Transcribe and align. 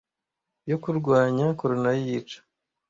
yo 0.69 0.77
kurwanya 0.83 1.45
corona 1.59 1.89
yica 2.03 2.39